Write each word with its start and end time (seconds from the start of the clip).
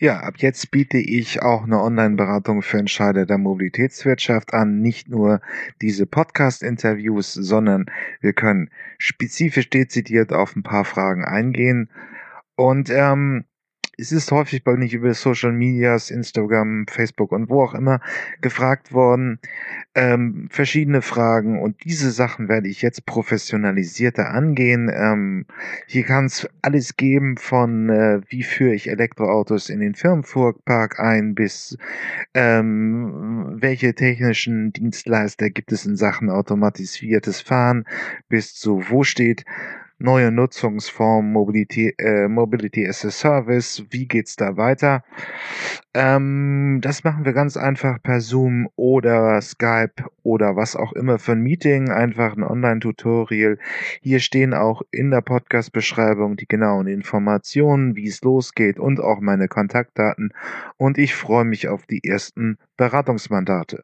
Ja, 0.00 0.20
ab 0.20 0.34
jetzt 0.38 0.70
biete 0.70 0.98
ich 0.98 1.42
auch 1.42 1.64
eine 1.64 1.82
Online-Beratung 1.82 2.62
für 2.62 2.78
Entscheider 2.78 3.26
der 3.26 3.36
Mobilitätswirtschaft 3.36 4.54
an. 4.54 4.80
Nicht 4.80 5.08
nur 5.08 5.40
diese 5.82 6.06
Podcast-Interviews, 6.06 7.32
sondern 7.34 7.86
wir 8.20 8.32
können 8.32 8.70
spezifisch 8.98 9.70
dezidiert 9.70 10.32
auf 10.32 10.54
ein 10.54 10.62
paar 10.62 10.84
Fragen 10.84 11.24
eingehen. 11.24 11.90
Und 12.54 12.90
ähm, 12.90 13.44
es 14.00 14.12
ist 14.12 14.30
häufig 14.30 14.62
bei 14.62 14.76
mich 14.76 14.94
über 14.94 15.12
Social 15.12 15.52
Medias, 15.52 16.10
Instagram, 16.10 16.86
Facebook 16.88 17.32
und 17.32 17.50
wo 17.50 17.64
auch 17.64 17.74
immer 17.74 18.00
gefragt 18.40 18.92
worden, 18.92 19.40
ähm, 19.96 20.46
verschiedene 20.50 21.02
Fragen 21.02 21.60
und 21.60 21.82
diese 21.82 22.12
Sachen 22.12 22.48
werde 22.48 22.68
ich 22.68 22.80
jetzt 22.80 23.06
professionalisierter 23.06 24.30
angehen. 24.30 24.88
Ähm, 24.94 25.46
hier 25.88 26.04
kann 26.04 26.26
es 26.26 26.48
alles 26.62 26.96
geben 26.96 27.36
von 27.36 27.90
äh, 27.90 28.20
wie 28.28 28.44
führe 28.44 28.74
ich 28.74 28.88
Elektroautos 28.88 29.68
in 29.68 29.80
den 29.80 29.96
Firmenfuhrpark 29.96 31.00
ein 31.00 31.34
bis 31.34 31.76
ähm, 32.34 33.56
welche 33.60 33.94
technischen 33.94 34.72
Dienstleister 34.72 35.50
gibt 35.50 35.72
es 35.72 35.84
in 35.84 35.96
Sachen 35.96 36.30
automatisiertes 36.30 37.40
Fahren 37.40 37.84
bis 38.28 38.54
zu 38.54 38.84
wo 38.90 39.02
steht 39.02 39.44
neue 39.98 40.30
Nutzungsform 40.30 41.32
Mobility, 41.32 41.94
äh, 41.98 42.28
Mobility 42.28 42.86
as 42.86 43.04
a 43.04 43.10
Service. 43.10 43.84
Wie 43.90 44.06
geht's 44.06 44.36
da 44.36 44.56
weiter? 44.56 45.02
Ähm, 45.94 46.78
das 46.80 47.04
machen 47.04 47.24
wir 47.24 47.32
ganz 47.32 47.56
einfach 47.56 48.02
per 48.02 48.20
Zoom 48.20 48.68
oder 48.76 49.40
Skype 49.40 50.04
oder 50.22 50.56
was 50.56 50.76
auch 50.76 50.92
immer 50.92 51.18
für 51.18 51.32
ein 51.32 51.40
Meeting. 51.40 51.90
Einfach 51.90 52.36
ein 52.36 52.44
Online-Tutorial. 52.44 53.58
Hier 54.00 54.20
stehen 54.20 54.54
auch 54.54 54.82
in 54.90 55.10
der 55.10 55.20
Podcast-Beschreibung 55.20 56.36
die 56.36 56.46
genauen 56.46 56.86
Informationen, 56.86 57.96
wie 57.96 58.06
es 58.06 58.22
losgeht 58.22 58.78
und 58.78 59.00
auch 59.00 59.20
meine 59.20 59.48
Kontaktdaten. 59.48 60.32
Und 60.76 60.98
ich 60.98 61.14
freue 61.14 61.44
mich 61.44 61.68
auf 61.68 61.86
die 61.86 62.04
ersten 62.04 62.58
Beratungsmandate. 62.76 63.76